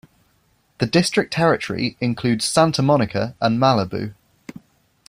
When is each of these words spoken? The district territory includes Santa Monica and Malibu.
The 0.79 0.87
district 0.87 1.31
territory 1.31 1.95
includes 2.01 2.43
Santa 2.45 2.81
Monica 2.81 3.35
and 3.39 3.59
Malibu. 3.59 4.15